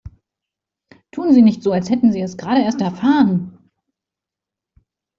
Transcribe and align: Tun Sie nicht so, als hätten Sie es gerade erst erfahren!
Tun 1.11 1.31
Sie 1.31 1.43
nicht 1.43 1.61
so, 1.61 1.73
als 1.73 1.91
hätten 1.91 2.11
Sie 2.11 2.21
es 2.21 2.35
gerade 2.35 2.63
erst 2.63 2.81
erfahren! 2.81 3.55